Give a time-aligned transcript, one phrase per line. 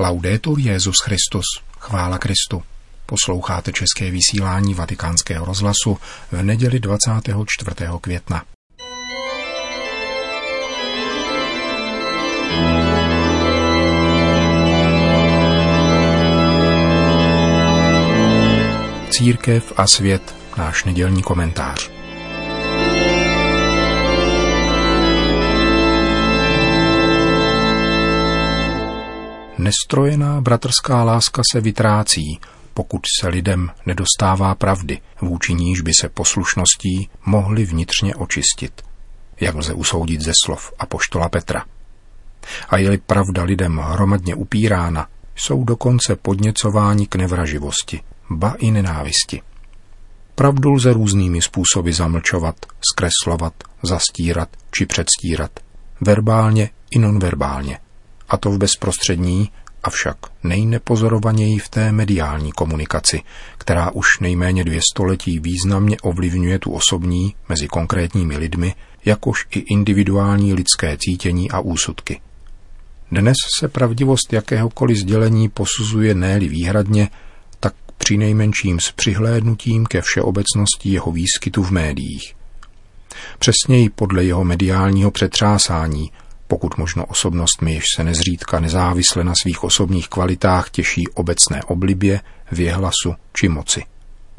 [0.00, 1.44] Laudetur Jezus Christus,
[1.78, 2.62] chvála Kristu.
[3.06, 5.98] Posloucháte české vysílání Vatikánského rozhlasu
[6.32, 7.70] v neděli 24.
[8.00, 8.44] května.
[19.10, 21.99] Církev a svět, náš nedělní komentář.
[29.70, 32.40] Nestrojená bratrská láska se vytrácí,
[32.74, 38.82] pokud se lidem nedostává pravdy, vůči níž by se poslušností mohli vnitřně očistit,
[39.40, 41.64] jak lze usoudit ze slov apoštola Petra.
[42.68, 49.42] A je-li pravda lidem hromadně upírána, jsou dokonce podněcováni k nevraživosti, ba i nenávisti.
[50.34, 52.56] Pravdu lze různými způsoby zamlčovat,
[52.92, 55.50] zkreslovat, zastírat či předstírat,
[56.00, 57.78] verbálně i nonverbálně–
[58.30, 59.50] a to v bezprostřední,
[59.82, 63.22] avšak nejnepozorovaněji v té mediální komunikaci,
[63.58, 68.74] která už nejméně dvě století významně ovlivňuje tu osobní mezi konkrétními lidmi,
[69.04, 72.20] jakož i individuální lidské cítění a úsudky.
[73.12, 77.08] Dnes se pravdivost jakéhokoliv sdělení posuzuje néli výhradně,
[77.60, 82.34] tak při nejmenším s přihlédnutím ke všeobecnosti jeho výskytu v médiích.
[83.38, 86.10] Přesněji podle jeho mediálního přetřásání,
[86.50, 92.20] pokud možno osobnostmi, jež se nezřídka nezávisle na svých osobních kvalitách těší obecné oblibě,
[92.52, 93.84] věhlasu či moci.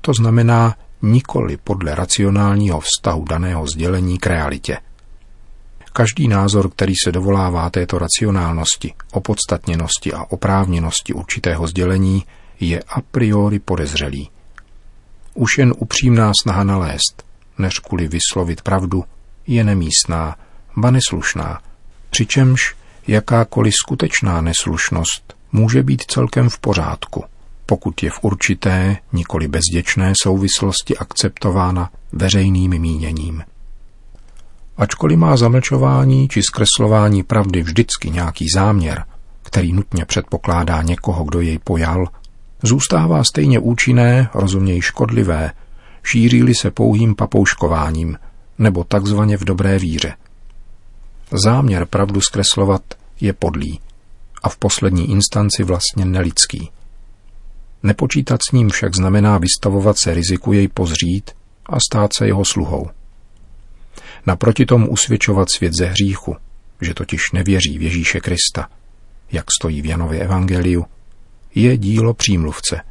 [0.01, 4.77] To znamená nikoli podle racionálního vztahu daného sdělení k realitě.
[5.93, 12.25] Každý názor, který se dovolává této racionálnosti, opodstatněnosti a oprávněnosti určitého sdělení,
[12.59, 14.29] je a priori podezřelý.
[15.33, 17.23] Už jen upřímná snaha nalézt,
[17.57, 19.03] než kvůli vyslovit pravdu,
[19.47, 20.35] je nemístná,
[20.77, 21.59] ba neslušná,
[22.11, 22.75] přičemž
[23.07, 27.23] jakákoliv skutečná neslušnost může být celkem v pořádku,
[27.65, 33.43] pokud je v určité, nikoli bezděčné souvislosti akceptována veřejným míněním.
[34.77, 39.03] Ačkoliv má zamlčování či zkreslování pravdy vždycky nějaký záměr,
[39.43, 42.05] který nutně předpokládá někoho, kdo jej pojal,
[42.63, 45.51] zůstává stejně účinné, rozuměj škodlivé,
[46.03, 48.17] šíří se pouhým papouškováním
[48.59, 50.13] nebo takzvaně v dobré víře–
[51.33, 52.81] Záměr pravdu zkreslovat
[53.19, 53.79] je podlý
[54.43, 56.71] a v poslední instanci vlastně nelidský.
[57.83, 61.31] Nepočítat s ním však znamená vystavovat se riziku jej pozřít
[61.65, 62.89] a stát se jeho sluhou.
[64.25, 66.35] Naproti tomu usvědčovat svět ze hříchu,
[66.81, 68.69] že totiž nevěří v Ježíše Krista,
[69.31, 70.85] jak stojí v Janově evangeliu,
[71.55, 72.81] je dílo přímluvce,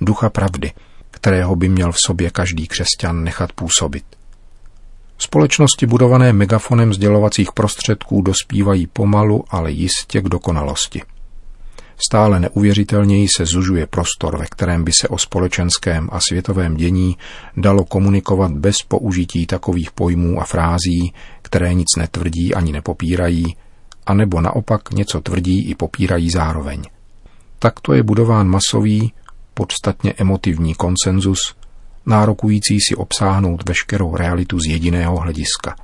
[0.00, 0.72] ducha pravdy,
[1.10, 4.17] kterého by měl v sobě každý křesťan nechat působit.
[5.18, 11.02] Společnosti budované megafonem sdělovacích prostředků dospívají pomalu, ale jistě k dokonalosti.
[12.08, 17.16] Stále neuvěřitelněji se zužuje prostor, ve kterém by se o společenském a světovém dění
[17.56, 23.56] dalo komunikovat bez použití takových pojmů a frází, které nic netvrdí ani nepopírají,
[24.06, 26.82] anebo naopak něco tvrdí i popírají zároveň.
[27.58, 29.12] Takto je budován masový,
[29.54, 31.38] podstatně emotivní konsenzus,
[32.08, 35.76] nárokující si obsáhnout veškerou realitu z jediného hlediska.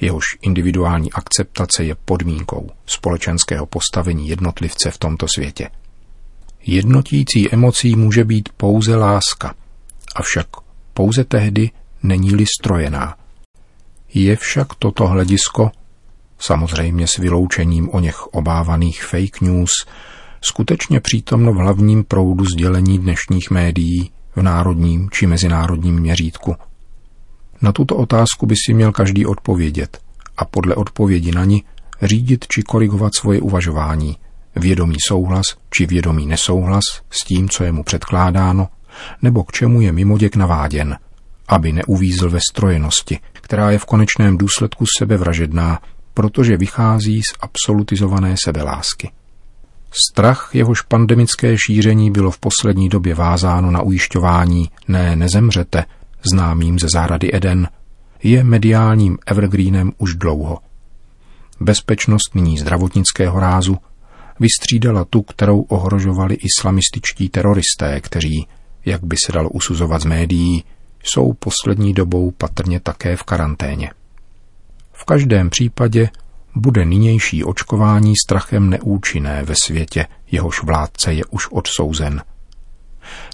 [0.00, 5.70] Jehož individuální akceptace je podmínkou společenského postavení jednotlivce v tomto světě.
[6.66, 9.54] Jednotící emocí může být pouze láska,
[10.16, 10.46] avšak
[10.94, 11.70] pouze tehdy
[12.02, 13.16] není-li strojená.
[14.14, 15.70] Je však toto hledisko,
[16.38, 19.70] samozřejmě s vyloučením o něch obávaných fake news,
[20.40, 26.56] skutečně přítomno v hlavním proudu sdělení dnešních médií, v národním či mezinárodním měřítku?
[27.62, 29.98] Na tuto otázku by si měl každý odpovědět
[30.36, 31.64] a podle odpovědi na ní
[32.02, 34.16] řídit či korigovat svoje uvažování,
[34.56, 38.68] vědomý souhlas či vědomý nesouhlas s tím, co je mu předkládáno,
[39.22, 40.98] nebo k čemu je mimoděk naváděn,
[41.48, 45.80] aby neuvízl ve strojenosti, která je v konečném důsledku sebevražedná,
[46.14, 49.10] protože vychází z absolutizované sebelásky.
[49.90, 55.84] Strach, jehož pandemické šíření bylo v poslední době vázáno na ujišťování ne nezemřete,
[56.30, 57.68] známým ze zahrady Eden,
[58.22, 60.58] je mediálním evergreenem už dlouho.
[61.60, 63.76] Bezpečnost nyní zdravotnického rázu
[64.40, 68.46] vystřídala tu, kterou ohrožovali islamističtí teroristé, kteří,
[68.84, 70.64] jak by se dalo usuzovat z médií,
[71.02, 73.90] jsou poslední dobou patrně také v karanténě.
[74.92, 76.08] V každém případě
[76.58, 82.22] bude nynější očkování strachem neúčinné ve světě, jehož vládce je už odsouzen.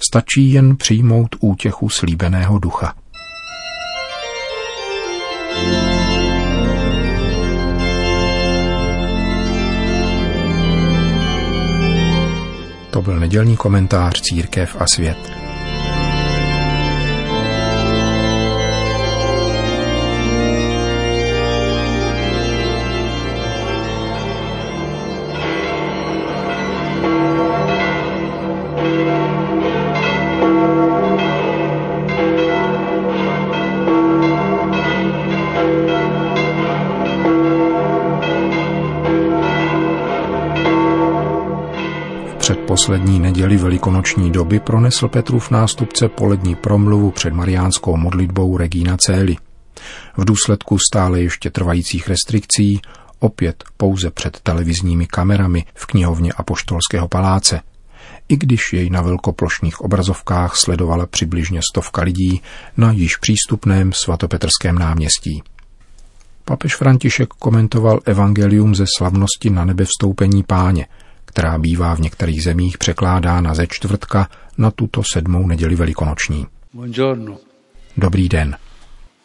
[0.08, 2.94] Stačí jen přijmout útěchu slíbeného ducha.
[13.04, 15.32] byl nedělní komentář Církev a svět.
[42.44, 49.36] Předposlední neděli velikonoční doby pronesl Petrův nástupce polední promluvu před mariánskou modlitbou Regina Cély.
[50.16, 52.80] V důsledku stále ještě trvajících restrikcí
[53.18, 57.60] opět pouze před televizními kamerami v knihovně Apoštolského paláce.
[58.28, 62.42] I když jej na velkoplošných obrazovkách sledovala přibližně stovka lidí
[62.76, 65.42] na již přístupném svatopetrském náměstí.
[66.44, 70.86] Papež František komentoval evangelium ze slavnosti na nebe vstoupení páně–
[71.34, 74.28] která bývá v některých zemích překládána ze čtvrtka
[74.58, 76.46] na tuto sedmou neděli velikonoční.
[76.72, 77.38] Buongiorno.
[77.96, 78.56] Dobrý den.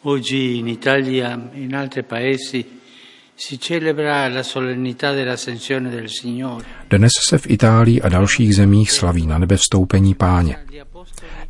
[0.02, 2.64] Oggi in Italia e in altri paesi.
[6.90, 10.56] Dnes se v Itálii a dalších zemích slaví na nebe vstoupení páně.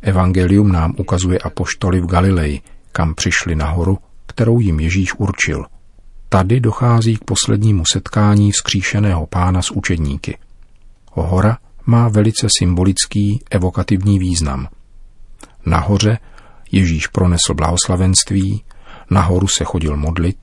[0.01, 2.61] Evangelium nám ukazuje apoštoly v Galileji,
[2.91, 5.65] kam přišli nahoru, kterou jim Ježíš určil.
[6.29, 10.37] Tady dochází k poslednímu setkání vzkříšeného pána s učedníky–
[11.11, 14.67] Hora má velice symbolický evokativní význam.
[15.65, 16.17] Nahoře
[16.71, 18.63] Ježíš pronesl blahoslavenství,
[19.09, 20.37] nahoru se chodil modlit,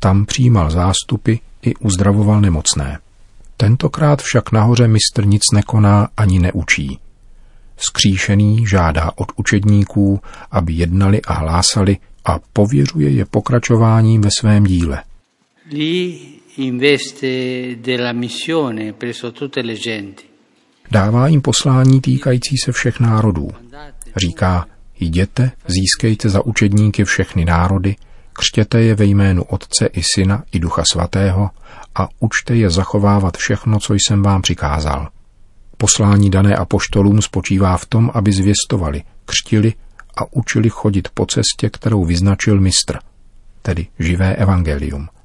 [0.00, 2.98] tam přijímal zástupy i uzdravoval nemocné.
[3.56, 6.98] Tentokrát však nahoře mistr nic nekoná ani neučí.
[7.76, 10.20] Skříšený žádá od učedníků,
[10.50, 15.02] aby jednali a hlásali a pověřuje je pokračováním ve svém díle.
[16.58, 20.24] In veste della missione presso tutte le genti.
[20.90, 23.48] Dává jim poslání týkající se všech národů.
[24.16, 24.66] Říká,
[25.00, 27.96] jděte, získejte za učedníky všechny národy,
[28.32, 31.50] křtěte je ve jménu Otce i Syna i Ducha Svatého
[31.94, 35.08] a učte je zachovávat všechno, co jsem vám přikázal.
[35.76, 39.74] Poslání dané apoštolům spočívá v tom, aby zvěstovali, křtili
[40.16, 42.98] a učili chodit po cestě, kterou vyznačil mistr,
[43.62, 45.08] tedy živé evangelium–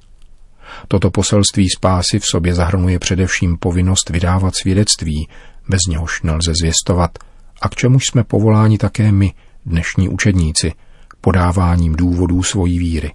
[0.88, 5.28] Toto poselství spásy v sobě zahrnuje především povinnost vydávat svědectví,
[5.68, 7.18] bez něhož nelze zvěstovat,
[7.62, 9.32] a k čemuž jsme povoláni také my,
[9.66, 10.72] dnešní učedníci,
[11.20, 13.12] podáváním důvodů svojí víry.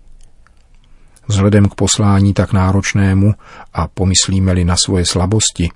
[1.28, 3.34] Vzhledem k poslání tak náročnému
[3.74, 5.70] a pomyslíme-li na svoje slabosti,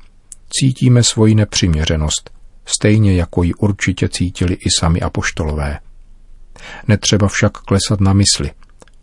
[0.50, 2.32] cítíme svoji nepřiměřenost,
[2.66, 5.80] stejně jako ji určitě cítili i sami apoštolové.
[6.88, 8.52] Netřeba však klesat na mysli.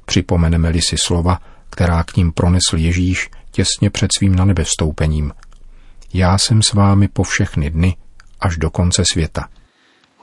[0.04, 1.38] Připomeneme-li si slova,
[1.70, 5.32] která k ním pronesl Ježíš těsně před svým na nebe vstoupením.
[6.14, 7.96] Já jsem s vámi po všechny dny
[8.40, 9.48] až do konce světa.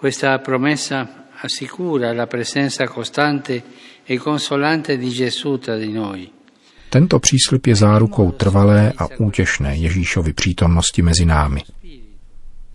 [0.01, 1.07] Questa promessa
[1.43, 3.61] assicura la presenza costante
[4.09, 6.27] e consolante di Gesù tra di noi.
[6.89, 11.63] Tento příslip je zárukou trvalé a útěšné Ježíšovy přítomnosti mezi námi.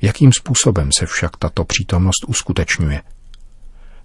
[0.02, 3.02] Jakým způsobem se však tato přítomnost uskutečňuje?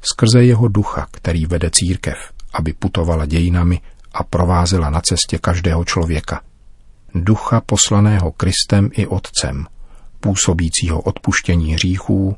[0.01, 2.17] Skrze jeho ducha, který vede církev,
[2.53, 3.81] aby putovala dějinami
[4.19, 6.41] a provázela na cestě každého člověka.
[7.15, 9.65] Ducha poslaného Kristem i Otcem,
[10.19, 12.35] působícího odpuštění hříchů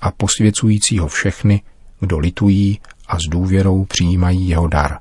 [0.00, 1.62] a posvěcujícího všechny,
[2.00, 4.98] kdo litují a s důvěrou přijímají jeho dar.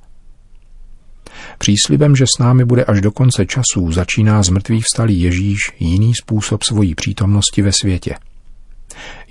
[1.58, 6.14] Příslibem, že s námi bude až do konce časů, začíná z mrtvých vstalý Ježíš jiný
[6.22, 8.16] způsob svojí přítomnosti ve světě.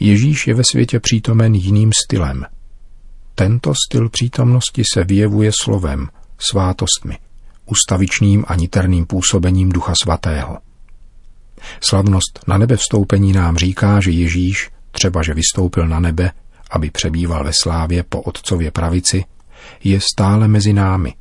[0.00, 2.44] Ježíš je ve světě přítomen jiným stylem.
[3.34, 6.08] Tento styl přítomnosti se vyjevuje slovem,
[6.50, 7.18] svátostmi,
[7.66, 10.58] ustavičným a niterným působením Ducha Svatého.
[11.80, 16.32] Slavnost na nebe vstoupení nám říká, že Ježíš, třeba že vystoupil na nebe,
[16.70, 19.24] aby přebýval ve slávě po Otcově pravici,
[19.84, 21.14] je stále mezi námi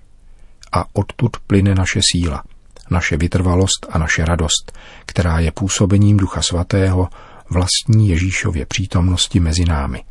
[0.71, 2.43] a odtud plyne naše síla,
[2.89, 4.71] naše vytrvalost a naše radost,
[5.05, 7.09] která je působením Ducha Svatého
[7.49, 10.03] vlastní Ježíšově přítomnosti mezi námi.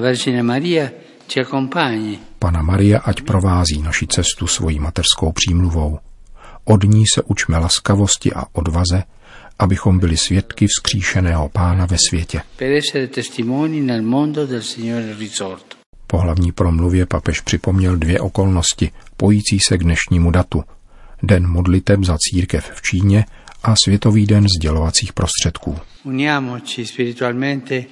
[0.00, 0.88] Vergine Maria.
[2.38, 5.98] Pana Maria ať provází naši cestu svojí materskou přímluvou.
[6.64, 9.02] Od ní se učme laskavosti a odvaze,
[9.58, 12.42] abychom byli svědky vzkříšeného pána ve světě.
[16.06, 20.64] Po hlavní promluvě papež připomněl dvě okolnosti, pojící se k dnešnímu datu.
[21.22, 23.24] Den modliteb za církev v Číně
[23.62, 25.78] a Světový den sdělovacích prostředků.
[26.04, 27.84] Uniamoci spiritualmente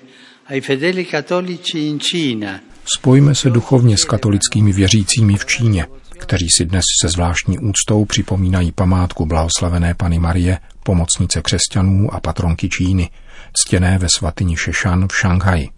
[2.98, 5.86] Spojme se duchovně s katolickými věřícími v Číně
[6.24, 12.68] kteří si dnes se zvláštní úctou připomínají památku blahoslavené Pany Marie, pomocnice křesťanů a patronky
[12.68, 13.10] Číny,
[13.52, 15.68] ctěné ve svatyni Šešan v Šanghaji.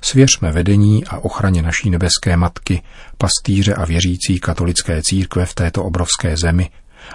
[0.00, 2.82] Svěřme vedení a ochraně naší nebeské matky,
[3.18, 6.70] pastýře a věřící katolické církve v této obrovské zemi,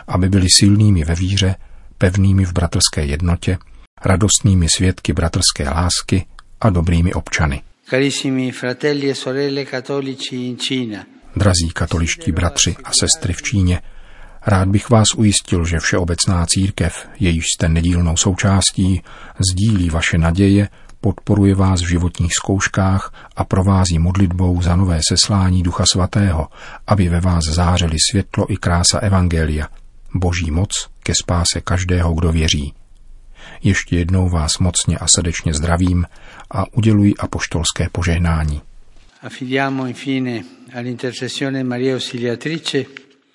[0.08, 1.56] aby byli silnými ve víře,
[1.98, 3.58] pevnými v bratrské jednotě,
[4.06, 6.26] radostnými svědky bratrské lásky
[6.62, 7.62] a dobrými občany.
[7.90, 13.82] Carissimi fratelli e sorelle cattolici in Cina, Drazí katoličtí bratři a sestry v Číně,
[14.48, 19.02] rád bych vás ujistil, že Všeobecná církev, jejíž jste nedílnou součástí,
[19.52, 20.70] sdílí vaše naděje,
[21.02, 26.48] podporuje vás v životních zkouškách a provází modlitbou za nové seslání Ducha Svatého,
[26.88, 29.68] aby ve vás zářeli světlo i krása Evangelia,
[30.16, 30.70] boží moc
[31.04, 32.74] ke spáse každého, kdo věří.
[33.64, 36.06] Ještě jednou vás mocně a srdečně zdravím
[36.52, 38.62] a uděluji apoštolské požehnání.
[39.22, 40.44] affidiamo infine
[40.74, 42.86] all'intercessione Maria Ausiliatrice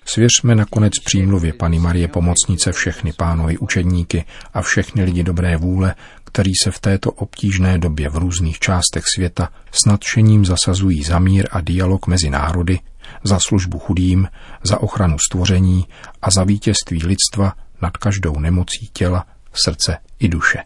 [0.05, 6.51] Svěřme nakonec přímluvě Pany Marie Pomocnice všechny pánovi učedníky a všechny lidi dobré vůle, kteří
[6.63, 11.61] se v této obtížné době v různých částech světa s nadšením zasazují za mír a
[11.61, 12.79] dialog mezi národy,
[13.23, 14.27] za službu chudým,
[14.63, 15.85] za ochranu stvoření
[16.21, 20.59] a za vítězství lidstva nad každou nemocí těla, srdce i duše.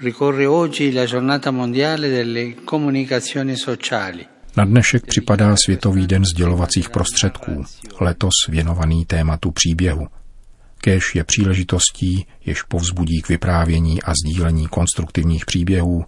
[0.00, 4.26] Ricorre oggi la giornata mondiale delle comunicazioni sociali.
[4.56, 7.64] Na dnešek připadá Světový den sdělovacích prostředků,
[8.00, 10.06] letos věnovaný tématu příběhu.
[10.80, 16.04] Kéž je příležitostí, jež povzbudí k vyprávění a sdílení konstruktivních příběhů,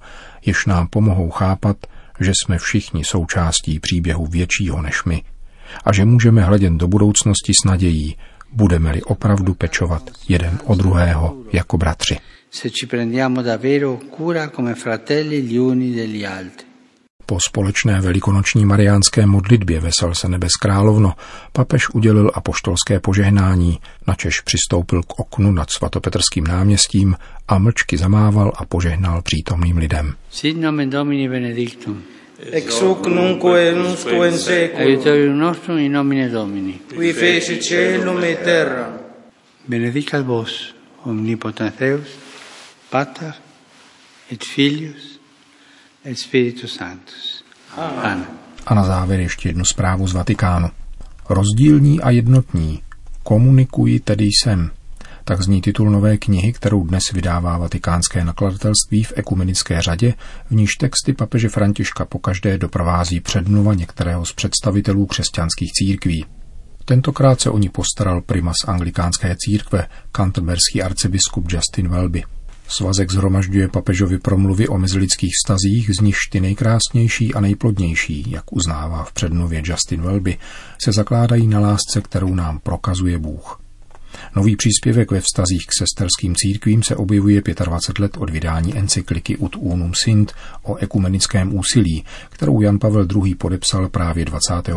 [0.47, 1.77] jež nám pomohou chápat,
[2.21, 5.23] že jsme všichni součástí příběhu většího než my
[5.85, 8.17] a že můžeme hledět do budoucnosti s nadějí,
[8.53, 12.19] budeme-li opravdu pečovat jeden o druhého jako bratři.
[12.55, 16.67] Se ci prendiamo davvero cura come fratelli gli uni degli altri.
[17.27, 21.15] Po společné velikonoční mariánské modlitbě Vesel se nebes královno
[21.53, 27.17] papež udělil apoštolské požehnání, načež přistoupil k oknu nad svatopetrským náměstím
[27.49, 30.15] a mlčky zamával a požehnal přítomným lidem.
[30.31, 32.03] Sit nomen Domini benedictum.
[32.53, 36.81] ex hoc nunque et usque in seculum, Aiutorium nostrum in nomine Domini.
[36.97, 38.93] qui feci celum et terra.
[39.69, 42.09] Benedicat vos, omnipotens Deus,
[42.93, 43.35] Pater,
[44.33, 45.21] et Filius,
[46.05, 47.45] et Spiritus Sanctus.
[47.77, 48.27] Amen.
[48.67, 50.71] A na závěr ještě jednu zprávu z Vatikánu.
[51.29, 52.83] Rozdílní a jednotní.
[53.23, 54.71] Komunikuji tedy jsem.
[55.25, 60.15] Tak zní titul nové knihy, kterou dnes vydává vatikánské nakladatelství v ekumenické řadě,
[60.51, 66.25] v níž texty papeže Františka pokaždé doprovází předmluva některého z představitelů křesťanských církví.
[66.85, 72.23] Tentokrát se o ní postaral primas anglikánské církve, kanterberský arcibiskup Justin Welby.
[72.77, 79.05] Svazek zhromažďuje papežovi promluvy o mezilidských vztazích, z nichž ty nejkrásnější a nejplodnější, jak uznává
[79.05, 80.39] v předmluvě Justin Welby,
[80.85, 83.61] se zakládají na lásce, kterou nám prokazuje Bůh.
[84.37, 89.57] Nový příspěvek ve vztazích k sesterským církvím se objevuje 25 let od vydání encykliky Ut
[89.57, 93.35] Unum Sint o ekumenickém úsilí, kterou Jan Pavel II.
[93.35, 94.77] podepsal právě 25.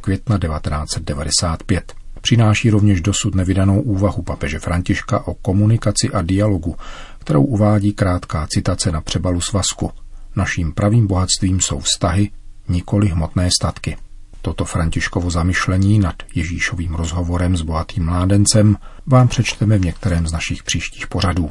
[0.00, 1.92] května 1995.
[2.24, 6.76] Přináší rovněž dosud nevydanou úvahu papeže Františka o komunikaci a dialogu,
[7.24, 9.90] kterou uvádí krátká citace na přebalu svazku.
[10.36, 12.30] Naším pravým bohatstvím jsou vztahy,
[12.68, 13.96] nikoli hmotné statky.
[14.42, 18.76] Toto Františkovo zamyšlení nad Ježíšovým rozhovorem s bohatým mládencem
[19.06, 21.50] vám přečteme v některém z našich příštích pořadů.